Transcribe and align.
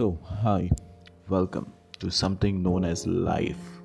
So, 0.00 0.18
hi, 0.24 0.70
welcome 1.28 1.74
to 1.98 2.08
something 2.08 2.62
known 2.62 2.86
as 2.86 3.06
life. 3.06 3.82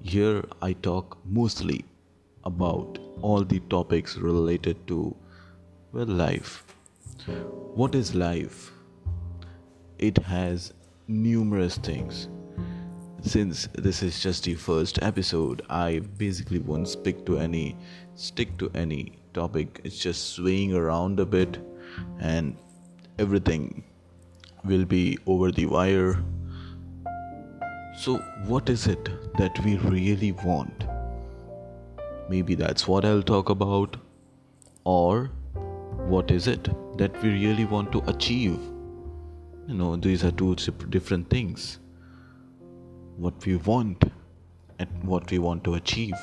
Here 0.00 0.42
I 0.60 0.72
talk 0.72 1.16
mostly 1.24 1.84
about 2.42 2.98
all 3.20 3.44
the 3.44 3.60
topics 3.70 4.16
related 4.16 4.84
to 4.88 5.14
well 5.92 6.06
life. 6.06 6.64
What 7.76 7.94
is 7.94 8.16
life? 8.16 8.72
It 10.00 10.18
has 10.18 10.72
numerous 11.06 11.76
things. 11.76 12.26
Since 13.20 13.68
this 13.74 14.02
is 14.02 14.20
just 14.20 14.42
the 14.42 14.56
first 14.56 15.00
episode, 15.02 15.62
I 15.70 16.00
basically 16.18 16.58
won't 16.58 16.88
speak 16.88 17.24
to 17.26 17.38
any 17.38 17.76
stick 18.16 18.58
to 18.58 18.72
any 18.74 19.20
topic. 19.34 19.82
It's 19.84 20.00
just 20.00 20.30
swaying 20.30 20.74
around 20.74 21.20
a 21.20 21.24
bit 21.24 21.58
and 22.18 22.56
everything 23.20 23.84
will 24.64 24.84
be 24.84 25.18
over 25.26 25.50
the 25.50 25.66
wire. 25.66 26.22
So, 27.96 28.18
what 28.46 28.68
is 28.68 28.86
it 28.86 29.08
that 29.36 29.58
we 29.64 29.76
really 29.78 30.32
want? 30.32 30.84
Maybe 32.28 32.54
that's 32.54 32.88
what 32.88 33.04
I'll 33.04 33.22
talk 33.22 33.50
about. 33.50 33.96
Or, 34.84 35.30
what 36.06 36.30
is 36.30 36.46
it 36.48 36.68
that 36.98 37.22
we 37.22 37.30
really 37.30 37.64
want 37.64 37.92
to 37.92 38.02
achieve? 38.06 38.58
You 39.66 39.74
know, 39.74 39.96
these 39.96 40.24
are 40.24 40.30
two 40.30 40.54
different 40.90 41.30
things. 41.30 41.78
What 43.16 43.44
we 43.46 43.56
want 43.56 44.04
and 44.78 44.88
what 45.04 45.30
we 45.30 45.38
want 45.38 45.64
to 45.64 45.74
achieve. 45.74 46.16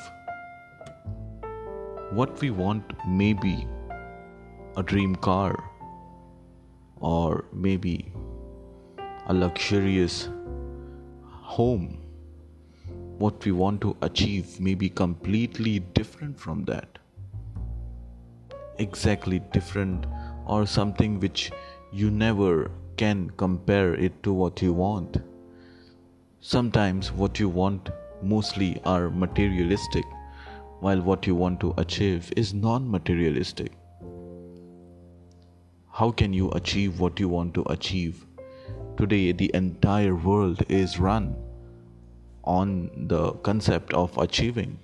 What 2.12 2.40
we 2.40 2.50
want 2.50 2.92
may 3.06 3.32
be 3.32 3.66
a 4.76 4.82
dream 4.82 5.14
car 5.16 5.70
or 7.00 7.44
maybe 7.52 8.12
a 9.30 9.32
luxurious 9.32 10.28
home. 11.56 11.98
What 13.18 13.44
we 13.44 13.52
want 13.52 13.80
to 13.82 13.96
achieve 14.02 14.58
may 14.58 14.74
be 14.74 14.88
completely 14.88 15.78
different 15.98 16.36
from 16.36 16.64
that. 16.64 16.98
Exactly 18.78 19.38
different, 19.52 20.06
or 20.46 20.66
something 20.66 21.20
which 21.20 21.52
you 21.92 22.10
never 22.10 22.72
can 22.96 23.30
compare 23.36 23.94
it 23.94 24.20
to 24.24 24.32
what 24.32 24.62
you 24.62 24.72
want. 24.72 25.18
Sometimes 26.40 27.12
what 27.12 27.38
you 27.38 27.48
want 27.48 27.90
mostly 28.20 28.80
are 28.84 29.10
materialistic, 29.10 30.06
while 30.80 31.00
what 31.00 31.28
you 31.28 31.36
want 31.36 31.60
to 31.60 31.72
achieve 31.76 32.32
is 32.36 32.52
non 32.52 32.90
materialistic. 32.90 33.70
How 35.92 36.10
can 36.10 36.32
you 36.32 36.50
achieve 36.62 36.98
what 36.98 37.20
you 37.20 37.28
want 37.28 37.54
to 37.54 37.62
achieve? 37.68 38.26
Today, 39.00 39.32
the 39.32 39.50
entire 39.54 40.14
world 40.14 40.62
is 40.68 40.98
run 40.98 41.34
on 42.44 42.90
the 43.08 43.32
concept 43.48 43.94
of 43.94 44.18
achieving. 44.18 44.78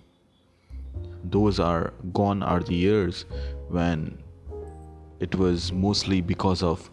Those 1.23 1.61
are 1.61 1.93
gone 2.15 2.43
are 2.43 2.61
the 2.61 2.75
years 2.77 3.27
when 3.69 4.17
it 5.21 5.35
was 5.35 5.71
mostly 5.71 6.23
because 6.23 6.63
of 6.63 6.89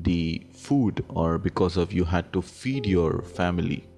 the 0.00 0.46
food 0.52 1.02
or 1.08 1.38
because 1.38 1.78
of 1.78 1.94
you 1.94 2.04
had 2.04 2.30
to 2.34 2.42
feed 2.42 2.84
your 2.84 3.22
family. 3.22 3.88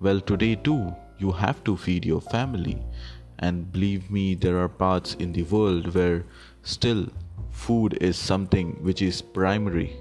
Well, 0.00 0.22
today 0.22 0.54
too, 0.54 0.96
you 1.18 1.30
have 1.30 1.62
to 1.64 1.76
feed 1.76 2.06
your 2.06 2.22
family. 2.22 2.82
And 3.40 3.70
believe 3.70 4.10
me, 4.10 4.34
there 4.34 4.58
are 4.60 4.70
parts 4.70 5.12
in 5.16 5.30
the 5.30 5.42
world 5.42 5.94
where 5.94 6.24
still 6.62 7.06
food 7.50 7.98
is 8.00 8.16
something 8.16 8.82
which 8.82 9.02
is 9.02 9.20
primary 9.20 10.00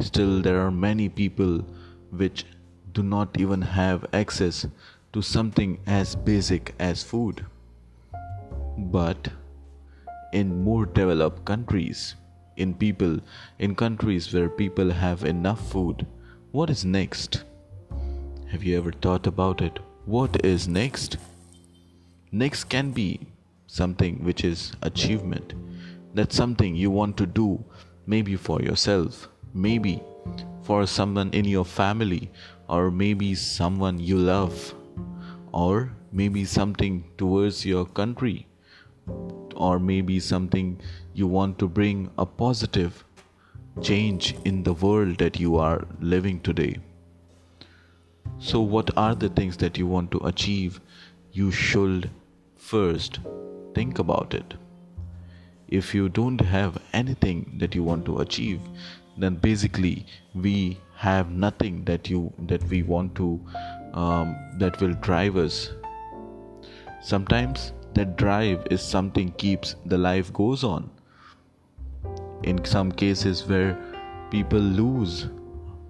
Still, 0.00 0.42
there 0.42 0.60
are 0.60 0.70
many 0.70 1.08
people 1.08 1.64
which 2.10 2.44
do 2.92 3.02
not 3.02 3.38
even 3.40 3.62
have 3.62 4.06
access 4.12 4.66
to 5.12 5.22
something 5.22 5.78
as 5.86 6.14
basic 6.14 6.74
as 6.78 7.02
food. 7.02 7.44
But 8.78 9.28
in 10.32 10.62
more 10.64 10.86
developed 10.86 11.44
countries, 11.44 12.16
in 12.56 12.74
people, 12.74 13.20
in 13.58 13.74
countries 13.74 14.32
where 14.32 14.48
people 14.48 14.90
have 14.90 15.24
enough 15.24 15.70
food, 15.70 16.06
what 16.50 16.70
is 16.70 16.84
next? 16.84 17.44
Have 18.50 18.62
you 18.62 18.76
ever 18.76 18.92
thought 18.92 19.26
about 19.26 19.62
it? 19.62 19.78
What 20.04 20.44
is 20.44 20.68
next? 20.68 21.16
Next 22.30 22.64
can 22.64 22.90
be 22.90 23.20
something 23.66 24.22
which 24.24 24.44
is 24.44 24.72
achievement. 24.82 25.54
That's 26.14 26.36
something 26.36 26.76
you 26.76 26.90
want 26.90 27.16
to 27.18 27.26
do, 27.26 27.64
maybe 28.06 28.36
for 28.36 28.60
yourself, 28.60 29.28
maybe 29.54 30.02
for 30.62 30.86
someone 30.86 31.30
in 31.30 31.44
your 31.44 31.64
family, 31.64 32.30
or 32.68 32.90
maybe 32.90 33.34
someone 33.34 33.98
you 33.98 34.16
love, 34.16 34.74
or 35.52 35.92
maybe 36.12 36.44
something 36.44 37.04
towards 37.18 37.66
your 37.66 37.84
country, 37.84 38.46
or 39.56 39.78
maybe 39.78 40.20
something 40.20 40.80
you 41.14 41.26
want 41.26 41.58
to 41.58 41.68
bring 41.68 42.10
a 42.18 42.26
positive 42.26 43.04
change 43.80 44.34
in 44.44 44.62
the 44.62 44.72
world 44.72 45.18
that 45.18 45.40
you 45.40 45.56
are 45.56 45.86
living 46.00 46.40
today. 46.40 46.78
So, 48.38 48.60
what 48.60 48.90
are 48.96 49.14
the 49.14 49.28
things 49.28 49.56
that 49.58 49.78
you 49.78 49.86
want 49.86 50.10
to 50.12 50.18
achieve? 50.26 50.80
You 51.32 51.50
should 51.50 52.10
first 52.56 53.20
think 53.74 53.98
about 53.98 54.34
it. 54.34 54.54
If 55.68 55.94
you 55.94 56.08
don't 56.08 56.40
have 56.40 56.78
anything 56.92 57.54
that 57.58 57.74
you 57.74 57.82
want 57.82 58.04
to 58.06 58.18
achieve, 58.20 58.60
then 59.16 59.34
basically 59.36 60.06
we 60.34 60.78
have 60.96 61.30
nothing 61.30 61.84
that 61.84 62.08
you 62.08 62.32
that 62.38 62.62
we 62.64 62.82
want 62.82 63.14
to 63.14 63.40
um, 63.92 64.36
that 64.58 64.80
will 64.80 64.94
drive 64.94 65.36
us. 65.36 65.70
Sometimes 67.02 67.72
that 67.94 68.16
drive 68.16 68.66
is 68.70 68.80
something 68.80 69.32
keeps 69.32 69.74
the 69.84 69.98
life 69.98 70.32
goes 70.32 70.64
on. 70.64 70.90
In 72.42 72.64
some 72.64 72.90
cases 72.90 73.46
where 73.46 73.76
people 74.30 74.60
lose 74.60 75.28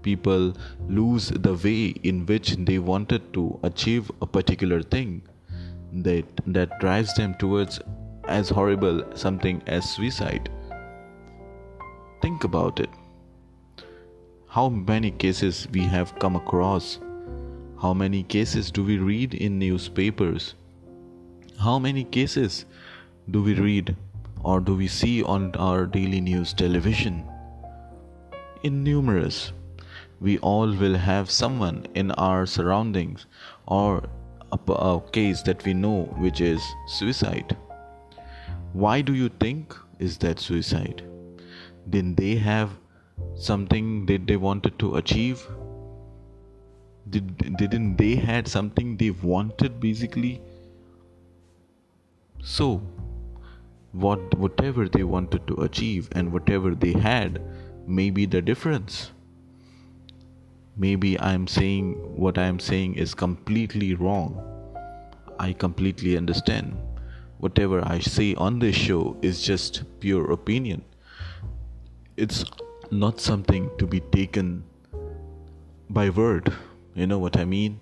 people 0.03 0.53
lose 0.89 1.29
the 1.29 1.55
way 1.65 1.95
in 2.13 2.25
which 2.27 2.57
they 2.71 2.79
wanted 2.79 3.33
to 3.33 3.59
achieve 3.63 4.11
a 4.21 4.27
particular 4.27 4.83
thing 4.83 5.23
that 5.93 6.25
that 6.47 6.81
drives 6.81 7.15
them 7.15 7.35
towards 7.35 7.79
as 8.25 8.49
horrible 8.49 9.05
something 9.15 9.63
as 9.67 9.89
suicide. 9.95 10.51
Think 12.21 12.45
about 12.45 12.81
it 12.81 12.91
how 14.53 14.69
many 14.69 15.11
cases 15.11 15.67
we 15.73 15.81
have 15.81 16.19
come 16.19 16.37
across? 16.37 17.01
How 17.81 17.95
many 17.95 18.23
cases 18.23 18.71
do 18.71 18.85
we 18.85 18.99
read 18.99 19.33
in 19.33 19.59
newspapers? 19.59 20.57
How 21.59 21.79
many 21.79 22.05
cases 22.05 22.67
do 23.31 23.43
we 23.43 23.55
read 23.55 23.97
or 24.45 24.61
do 24.61 24.75
we 24.75 24.89
see 24.89 25.23
on 25.23 25.57
our 25.57 25.87
daily 25.87 26.21
news 26.21 26.53
television? 26.53 27.25
Innumerous 28.63 29.53
we 30.21 30.37
all 30.41 30.77
will 30.77 30.97
have 30.97 31.31
someone 31.31 31.87
in 31.95 32.11
our 32.13 32.45
surroundings 32.45 33.25
or 33.67 34.05
a, 34.53 34.73
a 34.73 35.01
case 35.13 35.41
that 35.43 35.65
we 35.65 35.73
know 35.73 36.03
which 36.19 36.43
is 36.43 36.63
suicide. 36.89 37.57
Why 38.75 39.01
do 39.01 39.15
you 39.15 39.31
think 39.31 39.75
is 39.99 40.19
that 40.19 40.39
suicide? 40.39 41.03
Didn't 41.89 42.17
they 42.17 42.35
have 42.35 42.82
something 43.35 44.07
that 44.07 44.27
they 44.27 44.37
wanted 44.37 44.79
to 44.79 44.97
achieve? 44.97 45.47
Did 47.11 47.57
didn't 47.57 47.97
they 47.97 48.15
had 48.17 48.49
something 48.49 48.97
they 48.97 49.11
wanted 49.11 49.81
basically? 49.81 50.41
So 52.43 52.83
what 53.93 54.35
whatever 54.39 54.89
they 54.89 55.05
wanted 55.05 55.47
to 55.47 55.63
achieve 55.63 56.09
and 56.13 56.33
whatever 56.33 56.75
they 56.75 56.93
had 56.93 57.41
may 57.87 58.09
be 58.11 58.25
the 58.25 58.41
difference. 58.41 59.11
Maybe 60.77 61.19
i'm 61.21 61.47
saying 61.47 61.93
what 62.17 62.39
i'm 62.39 62.59
saying 62.59 62.95
is 62.95 63.15
completely 63.15 63.95
wrong. 63.95 64.41
I 65.39 65.53
completely 65.53 66.17
understand. 66.17 66.77
Whatever 67.39 67.87
i 67.87 67.99
say 67.99 68.35
on 68.35 68.59
this 68.61 68.77
show 68.77 69.17
is 69.21 69.43
just 69.43 69.83
pure 70.01 70.31
opinion. 70.33 70.85
It's 72.17 72.45
not 72.93 73.19
something 73.19 73.71
to 73.79 73.87
be 73.87 74.01
taken 74.01 74.63
by 75.89 76.11
word. 76.11 76.53
You 76.95 77.07
know 77.07 77.19
what 77.19 77.39
I 77.39 77.47
mean? 77.47 77.81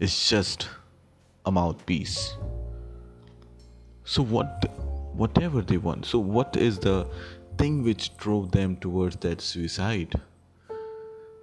It's 0.00 0.28
just 0.28 0.68
a 1.46 1.52
mouthpiece. 1.52 2.34
So 4.04 4.22
what 4.22 4.66
whatever 5.14 5.62
they 5.62 5.76
want. 5.76 6.04
So 6.04 6.18
what 6.18 6.56
is 6.56 6.80
the 6.80 7.06
thing 7.58 7.84
which 7.84 8.16
drove 8.16 8.50
them 8.50 8.76
towards 8.76 9.16
that 9.16 9.40
suicide? 9.40 10.20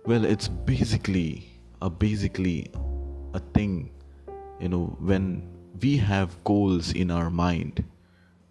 Well, 0.06 0.26
it's 0.26 0.50
basically 0.50 1.48
a 1.82 1.90
basically 1.90 2.68
a 3.34 3.40
thing, 3.54 3.90
you 4.60 4.68
know, 4.68 4.98
when 5.00 5.48
we 5.82 5.96
have 5.98 6.44
goals 6.44 6.92
in 6.92 7.12
our 7.12 7.30
mind, 7.30 7.86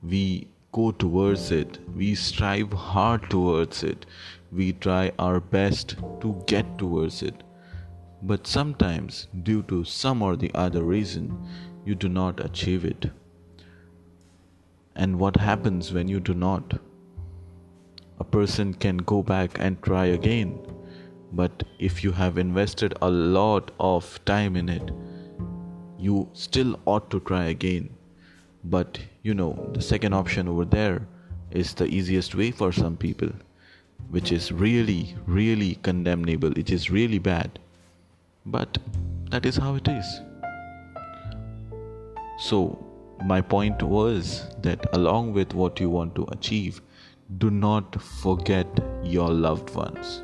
we 0.02 0.48
go 0.72 0.90
towards 0.90 1.50
it, 1.50 1.78
we 1.94 2.14
strive 2.14 2.72
hard 2.72 3.28
towards 3.30 3.82
it, 3.82 4.06
we 4.52 4.72
try 4.72 5.12
our 5.18 5.40
best 5.40 5.96
to 6.20 6.42
get 6.46 6.78
towards 6.78 7.22
it. 7.22 7.42
But 8.22 8.46
sometimes, 8.46 9.28
due 9.42 9.62
to 9.64 9.84
some 9.84 10.22
or 10.22 10.36
the 10.36 10.50
other 10.54 10.82
reason, 10.82 11.46
you 11.84 11.94
do 11.94 12.08
not 12.08 12.44
achieve 12.44 12.84
it. 12.84 13.10
And 14.94 15.18
what 15.18 15.36
happens 15.36 15.92
when 15.92 16.08
you 16.08 16.20
do 16.20 16.34
not? 16.34 16.80
A 18.18 18.24
person 18.24 18.72
can 18.74 18.96
go 18.96 19.22
back 19.22 19.58
and 19.60 19.80
try 19.82 20.06
again. 20.06 20.58
But 21.32 21.64
if 21.78 22.02
you 22.02 22.12
have 22.12 22.38
invested 22.38 22.94
a 23.02 23.10
lot 23.10 23.70
of 23.78 24.24
time 24.24 24.56
in 24.56 24.68
it, 24.68 24.90
you 25.98 26.28
still 26.32 26.78
ought 26.86 27.10
to 27.10 27.20
try 27.20 27.44
again. 27.46 27.95
But 28.68 28.98
you 29.22 29.34
know, 29.34 29.70
the 29.72 29.80
second 29.80 30.12
option 30.12 30.48
over 30.48 30.64
there 30.64 31.06
is 31.50 31.74
the 31.74 31.86
easiest 31.86 32.34
way 32.34 32.50
for 32.50 32.72
some 32.72 32.96
people, 32.96 33.30
which 34.10 34.32
is 34.32 34.50
really, 34.50 35.14
really 35.26 35.76
condemnable. 35.82 36.58
It 36.58 36.70
is 36.70 36.90
really 36.90 37.18
bad. 37.18 37.58
But 38.44 38.78
that 39.30 39.46
is 39.46 39.56
how 39.56 39.76
it 39.76 39.88
is. 39.88 40.20
So, 42.38 42.84
my 43.24 43.40
point 43.40 43.82
was 43.82 44.46
that 44.62 44.94
along 44.94 45.32
with 45.32 45.54
what 45.54 45.80
you 45.80 45.88
want 45.88 46.14
to 46.16 46.26
achieve, 46.32 46.82
do 47.38 47.50
not 47.50 48.00
forget 48.02 48.66
your 49.02 49.30
loved 49.30 49.74
ones. 49.74 50.22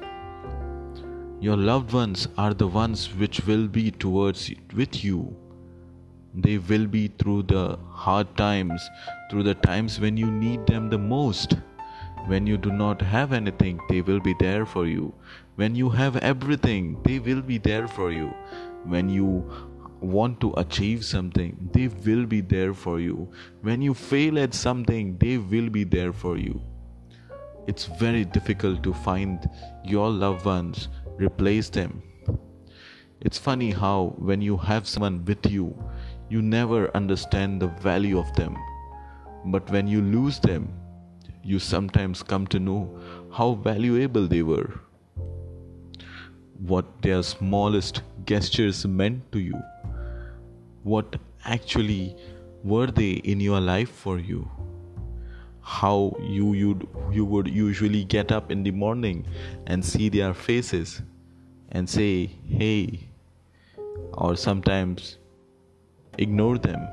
Your 1.40 1.56
loved 1.56 1.92
ones 1.92 2.28
are 2.36 2.54
the 2.54 2.66
ones 2.68 3.06
which 3.14 3.46
will 3.46 3.66
be 3.66 3.90
towards 3.90 4.50
with 4.74 5.02
you. 5.02 5.34
They 6.34 6.58
will 6.58 6.86
be 6.86 7.08
through 7.08 7.44
the 7.44 7.78
hard 7.90 8.36
times, 8.36 8.88
through 9.30 9.42
the 9.42 9.54
times 9.54 10.00
when 10.00 10.16
you 10.16 10.30
need 10.30 10.66
them 10.66 10.88
the 10.88 10.98
most. 10.98 11.56
When 12.26 12.46
you 12.46 12.56
do 12.56 12.70
not 12.70 13.02
have 13.02 13.32
anything, 13.32 13.80
they 13.88 14.00
will 14.00 14.20
be 14.20 14.34
there 14.38 14.64
for 14.64 14.86
you. 14.86 15.12
When 15.56 15.74
you 15.74 15.90
have 15.90 16.16
everything, 16.16 17.00
they 17.04 17.18
will 17.18 17.42
be 17.42 17.58
there 17.58 17.86
for 17.88 18.12
you. 18.12 18.32
When 18.84 19.08
you 19.08 19.50
want 20.00 20.40
to 20.40 20.54
achieve 20.56 21.04
something, 21.04 21.70
they 21.72 21.88
will 21.88 22.26
be 22.26 22.40
there 22.40 22.74
for 22.74 23.00
you. 23.00 23.30
When 23.60 23.82
you 23.82 23.92
fail 23.92 24.38
at 24.38 24.54
something, 24.54 25.16
they 25.18 25.38
will 25.38 25.68
be 25.68 25.84
there 25.84 26.12
for 26.12 26.36
you. 26.36 26.60
It's 27.66 27.84
very 27.84 28.24
difficult 28.24 28.82
to 28.82 28.92
find 28.92 29.48
your 29.84 30.10
loved 30.10 30.44
ones, 30.44 30.88
replace 31.16 31.68
them. 31.68 32.02
It's 33.20 33.38
funny 33.38 33.70
how, 33.70 34.14
when 34.18 34.42
you 34.42 34.56
have 34.56 34.88
someone 34.88 35.24
with 35.24 35.46
you, 35.46 35.76
you 36.32 36.42
never 36.42 36.80
understand 36.96 37.60
the 37.60 37.68
value 37.86 38.18
of 38.18 38.32
them. 38.34 38.56
But 39.44 39.70
when 39.70 39.86
you 39.86 40.00
lose 40.00 40.38
them, 40.38 40.72
you 41.42 41.58
sometimes 41.58 42.22
come 42.22 42.46
to 42.48 42.60
know 42.60 42.80
how 43.32 43.54
valuable 43.54 44.26
they 44.26 44.42
were. 44.42 44.70
What 46.58 47.02
their 47.02 47.22
smallest 47.22 48.02
gestures 48.24 48.86
meant 48.86 49.30
to 49.32 49.40
you 49.40 49.60
what 50.82 51.16
actually 51.44 52.16
were 52.64 52.86
they 52.86 53.12
in 53.32 53.40
your 53.40 53.60
life 53.60 53.90
for 53.90 54.18
you 54.18 54.48
how 55.60 56.16
you 56.20 56.54
you'd, 56.54 56.88
you 57.12 57.24
would 57.24 57.48
usually 57.48 58.04
get 58.04 58.32
up 58.32 58.50
in 58.50 58.64
the 58.64 58.70
morning 58.72 59.24
and 59.66 59.84
see 59.84 60.08
their 60.08 60.34
faces 60.34 61.02
and 61.70 61.88
say 61.88 62.26
hey 62.48 63.08
or 64.14 64.36
sometimes 64.36 65.18
ignore 66.18 66.58
them 66.58 66.88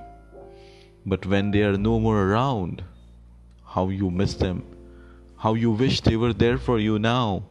but 1.06 1.26
when 1.26 1.52
they 1.52 1.64
are 1.64 1.78
no 1.78 2.00
more 2.00 2.24
around 2.24 2.84
how 3.76 3.90
you 3.90 4.10
miss 4.12 4.36
them 4.36 4.64
how 5.38 5.54
you 5.54 5.72
wish 5.72 6.02
they 6.02 6.16
were 6.16 6.34
there 6.34 6.58
for 6.58 6.80
you 6.80 7.00
now 7.00 7.44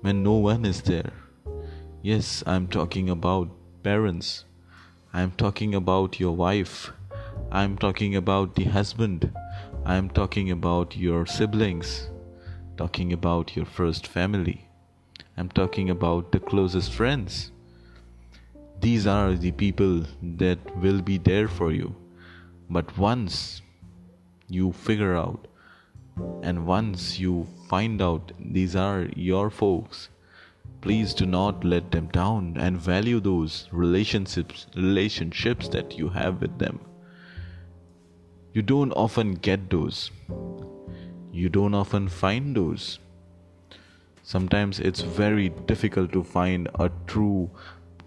when 0.00 0.22
no 0.22 0.34
one 0.34 0.64
is 0.64 0.82
there 0.82 1.12
yes 2.02 2.42
i'm 2.46 2.66
talking 2.66 3.10
about 3.10 3.48
parents 3.82 4.44
I'm 5.16 5.30
talking 5.30 5.74
about 5.74 6.20
your 6.20 6.36
wife. 6.36 6.92
I'm 7.50 7.78
talking 7.78 8.14
about 8.14 8.54
the 8.54 8.64
husband. 8.64 9.32
I'm 9.82 10.10
talking 10.10 10.50
about 10.50 10.94
your 10.94 11.24
siblings. 11.24 12.10
Talking 12.76 13.14
about 13.14 13.56
your 13.56 13.64
first 13.64 14.06
family. 14.06 14.68
I'm 15.34 15.48
talking 15.48 15.88
about 15.88 16.32
the 16.32 16.38
closest 16.38 16.92
friends. 16.92 17.50
These 18.80 19.06
are 19.06 19.34
the 19.34 19.52
people 19.52 20.04
that 20.22 20.58
will 20.76 21.02
be 21.02 21.18
there 21.18 21.48
for 21.48 21.72
you. 21.72 21.94
But 22.70 22.96
once 22.98 23.62
you 24.48 24.72
figure 24.72 25.16
out 25.16 25.48
and 26.42 26.66
once 26.66 27.18
you 27.18 27.46
find 27.68 28.00
out 28.00 28.32
these 28.38 28.76
are 28.76 29.08
your 29.14 29.50
folks, 29.50 30.08
Please 30.86 31.14
do 31.14 31.26
not 31.26 31.64
let 31.64 31.90
them 31.90 32.06
down 32.08 32.56
and 32.58 32.78
value 32.78 33.18
those 33.18 33.68
relationships 33.72 34.66
relationships 34.76 35.68
that 35.70 35.98
you 35.98 36.08
have 36.10 36.40
with 36.40 36.58
them. 36.58 36.78
You 38.52 38.62
don't 38.62 38.92
often 38.92 39.34
get 39.34 39.68
those. 39.68 40.10
You 41.32 41.48
don't 41.48 41.74
often 41.74 42.08
find 42.08 42.54
those. 42.54 43.00
Sometimes 44.22 44.78
it's 44.78 45.00
very 45.00 45.48
difficult 45.72 46.12
to 46.12 46.22
find 46.22 46.68
a 46.76 46.90
true 47.06 47.50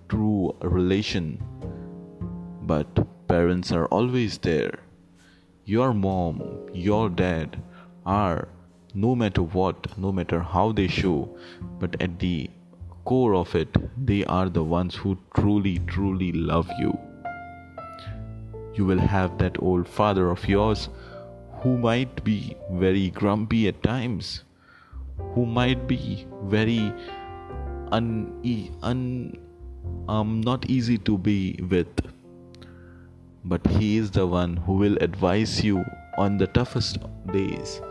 true 0.10 0.56
relation. 0.62 1.42
But 2.64 3.08
parents 3.28 3.72
are 3.72 3.86
always 3.88 4.38
there. 4.40 4.80
Your 5.66 5.94
mom, 5.94 6.42
your 6.74 7.10
dad 7.10 7.62
are 8.06 8.48
no 8.94 9.16
matter 9.16 9.44
what, 9.44 9.98
no 9.98 10.12
matter 10.12 10.40
how 10.42 10.72
they 10.72 10.88
show, 10.88 11.30
but 11.80 11.96
at 12.02 12.20
the 12.20 12.50
core 13.06 13.36
of 13.36 13.56
it, 13.56 13.76
they 14.06 14.24
are 14.26 14.50
the 14.50 14.64
ones 14.64 14.96
who 14.96 15.18
truly, 15.36 15.80
truly 15.88 16.32
love 16.32 16.70
you. 16.80 16.98
You 18.74 18.86
will 18.86 19.00
have 19.00 19.38
that 19.38 19.62
old 19.62 19.88
father 19.88 20.30
of 20.30 20.48
yours 20.48 20.90
who 21.62 21.78
might 21.78 22.24
be 22.24 22.56
very 22.72 23.10
grumpy 23.10 23.68
at 23.68 23.84
times, 23.84 24.44
who 25.34 25.46
might 25.46 25.88
be 25.88 26.26
very 26.44 26.94
un, 27.92 28.32
un 28.82 29.38
um, 30.08 30.42
not 30.42 30.70
easy 30.70 30.98
to 31.00 31.18
be 31.18 31.60
with. 31.70 31.88
But 33.46 33.66
he 33.68 33.98
is 33.98 34.12
the 34.12 34.28
one 34.28 34.58
who 34.58 34.74
will 34.74 34.98
advise 35.02 35.64
you 35.64 35.86
on 36.18 36.38
the 36.38 36.48
toughest 36.48 36.98
days. 37.32 37.82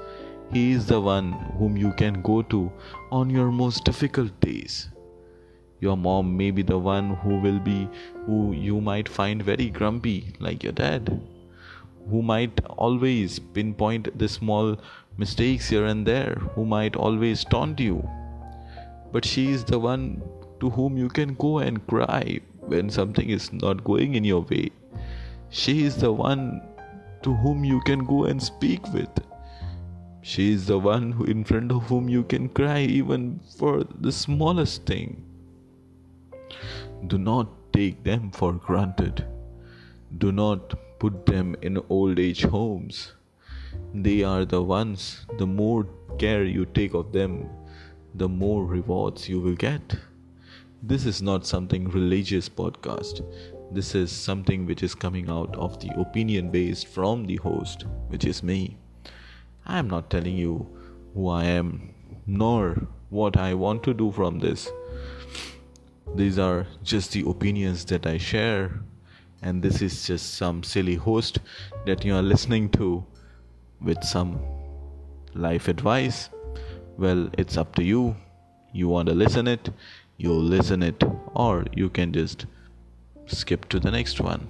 He 0.53 0.73
is 0.73 0.87
the 0.87 1.01
one 1.01 1.33
whom 1.59 1.77
you 1.77 1.93
can 1.93 2.23
go 2.23 2.43
to 2.43 2.73
on 3.11 3.31
your 3.31 3.51
most 3.51 3.85
difficult 3.85 4.39
days 4.41 4.89
your 5.81 5.97
mom 5.97 6.37
may 6.37 6.51
be 6.51 6.63
the 6.63 6.79
one 6.79 7.11
who 7.17 7.39
will 7.39 7.59
be 7.59 7.89
who 8.27 8.53
you 8.53 8.81
might 8.81 9.09
find 9.09 9.43
very 9.43 9.71
grumpy 9.71 10.35
like 10.41 10.63
your 10.63 10.73
dad 10.73 11.21
who 12.11 12.23
might 12.23 12.65
always 12.67 13.39
pinpoint 13.39 14.09
the 14.19 14.29
small 14.29 14.77
mistakes 15.17 15.69
here 15.69 15.85
and 15.87 16.07
there 16.07 16.35
who 16.55 16.65
might 16.65 16.97
always 16.97 17.45
taunt 17.45 17.79
you 17.79 18.09
but 19.13 19.25
she 19.25 19.51
is 19.51 19.65
the 19.65 19.79
one 19.79 20.23
to 20.61 20.71
whom 20.71 20.97
you 20.97 21.09
can 21.09 21.35
go 21.35 21.59
and 21.59 21.87
cry 21.87 22.41
when 22.61 22.91
something 22.91 23.31
is 23.31 23.53
not 23.53 23.85
going 23.85 24.15
in 24.15 24.25
your 24.25 24.43
way 24.43 24.71
she 25.51 25.85
is 25.85 25.97
the 25.97 26.13
one 26.13 26.61
to 27.23 27.35
whom 27.35 27.65
you 27.65 27.81
can 27.83 28.05
go 28.05 28.25
and 28.25 28.43
speak 28.43 28.93
with 28.93 29.23
she 30.23 30.53
is 30.53 30.67
the 30.67 30.79
one 30.79 31.13
who 31.13 31.25
in 31.25 31.45
front 31.45 31.73
of 31.73 31.83
whom 31.85 32.09
you 32.09 32.23
can 32.23 32.49
cry 32.49 32.81
even 32.81 33.41
for 33.57 33.85
the 34.01 34.13
smallest 34.13 34.85
thing 34.85 35.25
do 37.07 37.17
not 37.17 37.49
take 37.73 38.03
them 38.03 38.31
for 38.33 38.53
granted. 38.55 39.25
Do 40.19 40.33
not 40.33 40.75
put 40.99 41.27
them 41.27 41.55
in 41.63 41.81
old 41.89 42.19
age 42.19 42.43
homes. 42.43 43.13
They 43.95 44.23
are 44.25 44.45
the 44.45 44.63
ones, 44.63 45.27
the 45.39 45.47
more 45.47 45.87
care 46.19 46.45
you 46.45 46.65
take 46.67 46.95
of 46.95 47.13
them, 47.13 47.49
the 48.15 48.29
more 48.29 48.65
rewards 48.65 49.29
you 49.29 49.41
will 49.41 49.55
get. 49.55 49.97
This 50.83 51.07
is 51.07 51.21
not 51.21 51.45
something 51.45 51.89
religious 51.89 52.49
podcast. 52.49 53.25
This 53.73 53.97
is 53.97 54.13
something 54.13 54.65
which 54.65 54.85
is 54.85 54.95
coming 54.95 55.29
out 55.29 55.57
of 55.57 55.81
the 55.81 55.91
opinion 55.99 56.51
based 56.51 56.87
from 56.87 57.27
the 57.27 57.35
host, 57.37 57.85
which 58.07 58.25
is 58.25 58.45
me. 58.45 58.79
I 59.67 59.81
am 59.81 59.91
not 59.91 60.09
telling 60.09 60.37
you 60.37 60.69
who 61.15 61.31
I 61.31 61.47
am, 61.47 61.95
nor 62.29 62.87
what 63.11 63.37
I 63.37 63.55
want 63.55 63.83
to 63.85 63.93
do 63.93 64.13
from 64.13 64.39
this. 64.39 64.71
These 66.15 66.39
are 66.39 66.65
just 66.85 67.11
the 67.11 67.29
opinions 67.29 67.85
that 67.87 68.07
I 68.07 68.17
share, 68.17 68.81
and 69.43 69.61
this 69.61 69.83
is 69.83 70.07
just 70.07 70.35
some 70.35 70.63
silly 70.63 70.95
host 70.95 71.41
that 71.87 72.05
you 72.05 72.15
are 72.15 72.23
listening 72.23 72.71
to 72.71 73.05
with 73.81 74.05
some 74.05 74.41
life 75.35 75.67
advice. 75.67 76.31
Well, 76.97 77.31
it's 77.37 77.57
up 77.57 77.75
to 77.75 77.83
you. 77.83 78.15
You 78.73 78.87
want 78.89 79.09
to 79.09 79.15
listen 79.15 79.49
it, 79.49 79.71
you'll 80.19 80.43
listen 80.43 80.83
it, 80.83 81.03
or 81.35 81.65
you 81.75 81.89
can 81.89 82.13
just 82.13 82.47
skip 83.27 83.69
to 83.71 83.81
the 83.81 83.91
next 83.91 84.21
one. 84.21 84.49